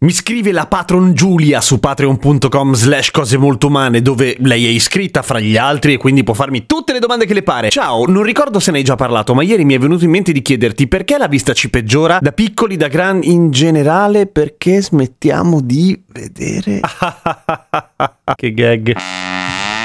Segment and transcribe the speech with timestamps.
[0.00, 5.22] Mi scrive la patron Giulia su patreon.com slash cose molto umane dove lei è iscritta
[5.22, 7.68] fra gli altri e quindi può farmi tutte le domande che le pare.
[7.68, 10.30] Ciao, non ricordo se ne hai già parlato ma ieri mi è venuto in mente
[10.30, 15.60] di chiederti perché la vista ci peggiora da piccoli, da grandi, in generale perché smettiamo
[15.60, 16.78] di vedere...
[18.36, 18.94] che gag.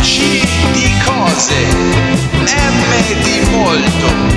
[0.00, 0.20] C
[0.72, 1.54] di cose,
[2.32, 4.27] M di molto,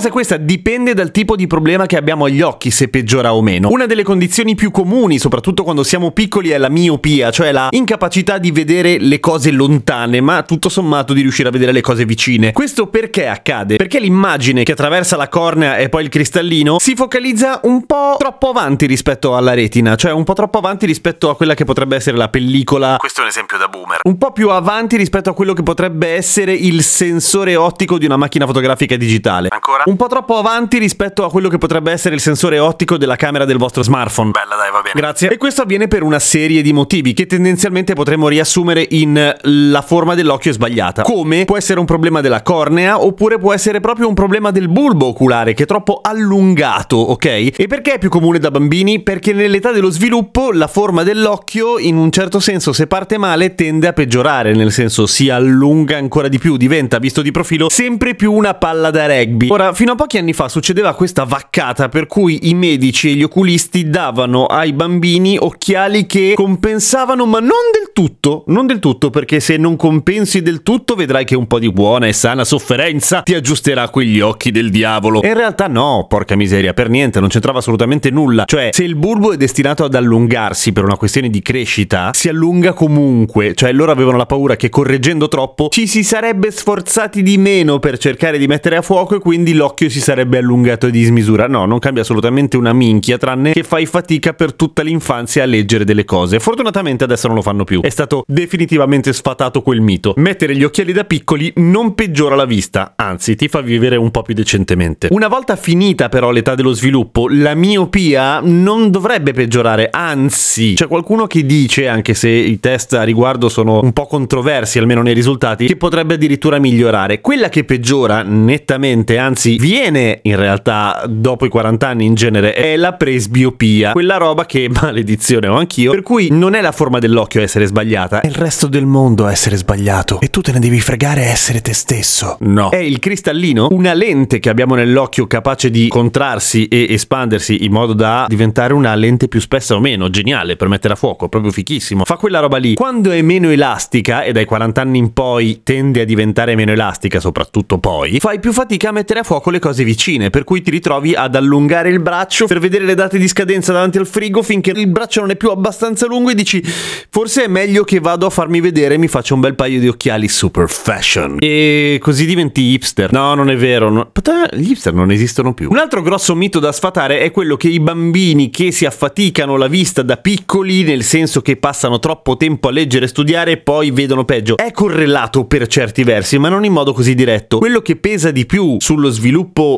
[0.00, 3.68] cosa questa, dipende dal tipo di problema che abbiamo agli occhi, se peggiora o meno.
[3.68, 8.38] Una delle condizioni più comuni, soprattutto quando siamo piccoli, è la miopia, cioè la incapacità
[8.38, 12.52] di vedere le cose lontane, ma tutto sommato di riuscire a vedere le cose vicine.
[12.52, 13.76] Questo perché accade?
[13.76, 18.48] Perché l'immagine che attraversa la cornea e poi il cristallino si focalizza un po' troppo
[18.48, 22.16] avanti rispetto alla retina, cioè un po' troppo avanti rispetto a quella che potrebbe essere
[22.16, 22.96] la pellicola.
[22.96, 24.00] Questo è un esempio da boomer.
[24.04, 28.16] Un po' più avanti rispetto a quello che potrebbe essere il sensore ottico di una
[28.16, 29.48] macchina fotografica digitale.
[29.50, 29.82] Ancora?
[29.90, 33.44] Un po' troppo avanti rispetto a quello che potrebbe essere il sensore ottico della camera
[33.44, 34.30] del vostro smartphone.
[34.30, 34.94] Bella, dai, va bene.
[34.94, 35.30] Grazie.
[35.30, 40.14] E questo avviene per una serie di motivi che tendenzialmente potremmo riassumere in la forma
[40.14, 41.02] dell'occhio è sbagliata.
[41.02, 45.06] Come può essere un problema della cornea oppure può essere proprio un problema del bulbo
[45.06, 47.24] oculare che è troppo allungato, ok?
[47.56, 49.02] E perché è più comune da bambini?
[49.02, 53.88] Perché nell'età dello sviluppo la forma dell'occhio in un certo senso se parte male tende
[53.88, 58.32] a peggiorare, nel senso si allunga ancora di più, diventa visto di profilo sempre più
[58.32, 59.48] una palla da rugby.
[59.50, 63.22] Ora, fino a pochi anni fa succedeva questa vaccata per cui i medici e gli
[63.22, 69.40] oculisti davano ai bambini occhiali che compensavano, ma non del tutto, non del tutto, perché
[69.40, 73.32] se non compensi del tutto vedrai che un po' di buona e sana sofferenza ti
[73.32, 75.22] aggiusterà quegli occhi del diavolo.
[75.24, 78.44] In realtà no, porca miseria, per niente, non c'entrava assolutamente nulla.
[78.44, 82.74] Cioè, se il bulbo è destinato ad allungarsi per una questione di crescita, si allunga
[82.74, 87.78] comunque, cioè loro avevano la paura che correggendo troppo ci si sarebbe sforzati di meno
[87.78, 91.46] per cercare di mettere a fuoco e quindi l'occhio si sarebbe allungato di dismisura.
[91.46, 95.84] No, non cambia assolutamente una minchia, tranne che fai fatica per tutta l'infanzia a leggere
[95.84, 96.38] delle cose.
[96.40, 97.80] Fortunatamente adesso non lo fanno più.
[97.80, 100.12] È stato definitivamente sfatato quel mito.
[100.16, 104.22] Mettere gli occhiali da piccoli non peggiora la vista, anzi ti fa vivere un po'
[104.22, 105.08] più decentemente.
[105.10, 111.26] Una volta finita però l'età dello sviluppo, la miopia non dovrebbe peggiorare, anzi, c'è qualcuno
[111.26, 115.66] che dice, anche se i test a riguardo sono un po' controversi, almeno nei risultati,
[115.66, 117.20] che potrebbe addirittura migliorare.
[117.20, 122.76] Quella che peggiora nettamente, anzi viene in realtà dopo i 40 anni in genere, è
[122.76, 123.92] la presbiopia.
[123.92, 127.66] Quella roba che, maledizione ho anch'io, per cui non è la forma dell'occhio a essere
[127.66, 130.18] sbagliata, è il resto del mondo a essere sbagliato.
[130.20, 132.38] E tu te ne devi fregare a essere te stesso.
[132.40, 132.70] No.
[132.70, 137.92] È il cristallino, una lente che abbiamo nell'occhio capace di contrarsi e espandersi in modo
[137.92, 140.08] da diventare una lente più spessa o meno.
[140.08, 142.06] Geniale per mettere a fuoco, proprio fichissimo.
[142.06, 142.74] Fa quella roba lì.
[142.74, 147.20] Quando è meno elastica, e dai 40 anni in poi tende a diventare meno elastica,
[147.20, 150.70] soprattutto poi, fai più fatica a mettere a fuoco le cose vicine, per cui ti
[150.70, 154.70] ritrovi ad allungare il braccio per vedere le date di scadenza davanti al frigo finché
[154.70, 156.62] il braccio non è più abbastanza lungo e dici
[157.10, 159.88] forse è meglio che vado a farmi vedere e mi faccio un bel paio di
[159.88, 161.36] occhiali super fashion.
[161.38, 163.12] E così diventi hipster.
[163.12, 163.90] No, non è vero.
[163.90, 164.10] No.
[164.52, 165.70] Gli hipster non esistono più.
[165.70, 169.68] Un altro grosso mito da sfatare è quello che i bambini che si affaticano la
[169.68, 174.24] vista da piccoli, nel senso che passano troppo tempo a leggere e studiare poi vedono
[174.24, 174.56] peggio.
[174.56, 177.58] È correlato per certi versi, ma non in modo così diretto.
[177.58, 179.29] Quello che pesa di più sullo sviluppo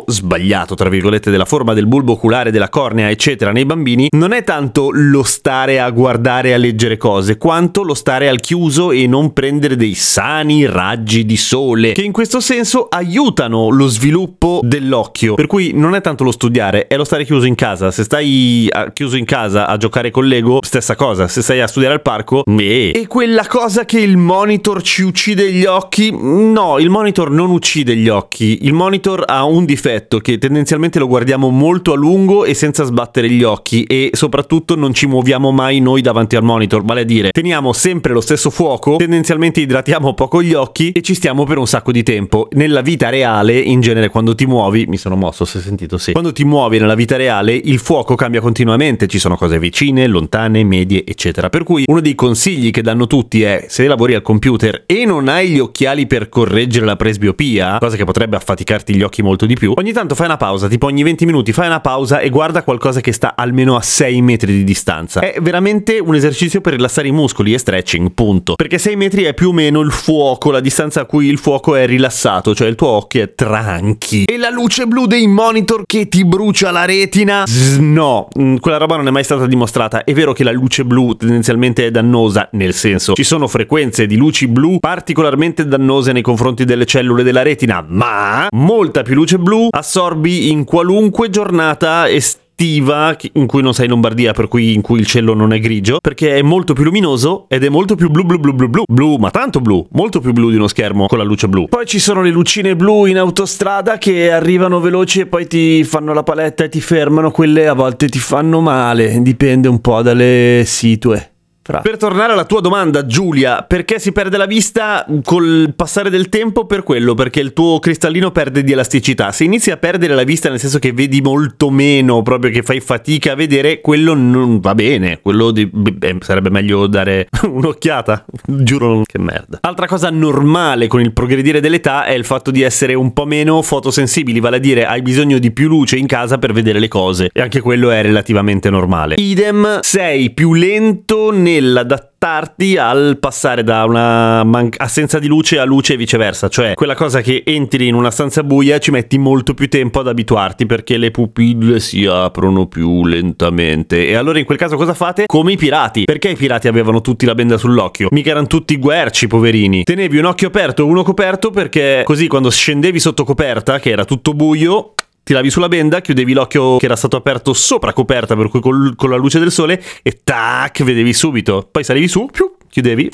[0.06, 4.44] sbagliato, tra virgolette, della forma del bulbo oculare, della cornea, eccetera, nei bambini, non è
[4.44, 9.32] tanto lo stare a guardare a leggere cose, quanto lo stare al chiuso e non
[9.32, 15.34] prendere dei sani raggi di sole, che in questo senso aiutano lo sviluppo dell'occhio.
[15.34, 17.90] Per cui non è tanto lo studiare, è lo stare chiuso in casa.
[17.90, 21.28] Se stai chiuso in casa a giocare con Lego, stessa cosa.
[21.28, 22.93] Se stai a studiare al parco, eh.
[22.94, 26.10] E quella cosa che il monitor ci uccide gli occhi?
[26.12, 28.60] No, il monitor non uccide gli occhi.
[28.62, 33.28] Il monitor monitor un difetto che tendenzialmente lo guardiamo molto a lungo e senza sbattere
[33.30, 37.30] gli occhi e soprattutto non ci muoviamo mai noi davanti al monitor, vale a dire
[37.30, 41.66] teniamo sempre lo stesso fuoco, tendenzialmente idratiamo poco gli occhi e ci stiamo per un
[41.66, 42.48] sacco di tempo.
[42.52, 46.12] Nella vita reale, in genere quando ti muovi, mi sono mosso, se hai sentito sì,
[46.12, 50.64] quando ti muovi nella vita reale il fuoco cambia continuamente, ci sono cose vicine, lontane,
[50.64, 51.48] medie, eccetera.
[51.48, 55.28] Per cui uno dei consigli che danno tutti è se lavori al computer e non
[55.28, 59.55] hai gli occhiali per correggere la presbiopia, cosa che potrebbe affaticarti gli occhi molto di
[59.55, 62.62] più, ogni tanto fai una pausa, tipo ogni 20 minuti fai una pausa e guarda
[62.62, 65.20] qualcosa che sta almeno a 6 metri di distanza.
[65.20, 68.55] È veramente un esercizio per rilassare i muscoli e stretching, punto.
[68.55, 71.75] Perché 6 metri è più o meno il fuoco, la distanza a cui il fuoco
[71.75, 74.25] è rilassato, cioè il tuo occhio è tranqui.
[74.25, 77.44] E la luce blu dei monitor che ti brucia la retina?
[77.46, 80.05] Zzz, no, mm, quella roba non è mai stata dimostrata.
[80.05, 84.17] È vero che la luce blu tendenzialmente è dannosa, nel senso ci sono frequenze di
[84.17, 89.69] luci blu particolarmente dannose nei confronti delle cellule della retina, ma molta più luce blu
[89.70, 95.00] assorbi in qualunque giornata estiva in cui non sei in Lombardia, per cui in cui
[95.00, 98.24] il cielo non è grigio, perché è molto più luminoso ed è molto più blu
[98.24, 101.19] blu blu blu blu, blu ma tanto blu, molto più blu di uno schermo con
[101.19, 101.66] la luce blu.
[101.69, 106.12] Poi ci sono le lucine blu in autostrada che arrivano veloci e poi ti fanno
[106.12, 110.62] la paletta e ti fermano, quelle a volte ti fanno male, dipende un po' dalle
[110.64, 111.31] situe.
[111.64, 111.79] Fra.
[111.79, 116.67] Per tornare alla tua domanda, Giulia, perché si perde la vista col passare del tempo?
[116.67, 119.31] Per quello, perché il tuo cristallino perde di elasticità.
[119.31, 122.81] Se inizi a perdere la vista nel senso che vedi molto meno, proprio che fai
[122.81, 125.20] fatica a vedere, quello non va bene.
[125.23, 125.64] Quello di...
[125.67, 128.25] Beh, sarebbe meglio dare un'occhiata.
[128.44, 129.59] Giuro, che merda.
[129.61, 133.62] Altra cosa normale con il progredire dell'età è il fatto di essere un po' meno
[133.62, 137.31] fotosensibili, vale a dire hai bisogno di più luce in casa per vedere le cose.
[137.32, 139.14] E anche quello è relativamente normale.
[139.19, 145.64] Idem, sei più lento nel nell'adattarti al passare da una man- assenza di luce a
[145.64, 149.54] luce e viceversa, cioè quella cosa che entri in una stanza buia ci metti molto
[149.54, 154.06] più tempo ad abituarti perché le pupille si aprono più lentamente.
[154.06, 155.26] E allora in quel caso cosa fate?
[155.26, 156.04] Come i pirati.
[156.04, 158.08] Perché i pirati avevano tutti la benda sull'occhio?
[158.10, 159.82] Mica erano tutti guerci, poverini.
[159.84, 164.04] Tenevi un occhio aperto e uno coperto perché così quando scendevi sotto coperta, che era
[164.04, 168.60] tutto buio, tiravi sulla benda, chiudevi l'occhio che era stato aperto sopra coperta, per cui
[168.60, 171.69] col, con la luce del sole, e tac, vedevi subito.
[171.70, 173.10] Poi salivi su, più, chiudevi.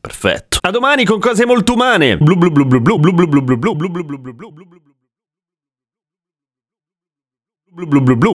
[0.00, 0.58] Perfetto.
[0.60, 2.16] A domani con cose molto umane.
[2.16, 4.52] Blu blu blu blu blu blu blu blu blu blu blu blu blu blu blu
[4.52, 4.80] blu
[7.70, 8.32] blu blu blu blu